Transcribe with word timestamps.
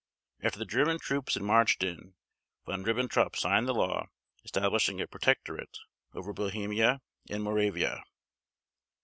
After 0.41 0.57
the 0.57 0.65
German 0.65 0.97
troops 0.97 1.35
had 1.35 1.43
marched 1.43 1.83
in, 1.83 2.15
Von 2.65 2.81
Ribbentrop 2.83 3.35
signed 3.35 3.67
the 3.67 3.73
law 3.75 4.07
establishing 4.43 4.99
a 4.99 5.05
protectorate 5.05 5.77
over 6.15 6.33
Bohemia 6.33 7.01
and 7.29 7.43
Moravia. 7.43 8.03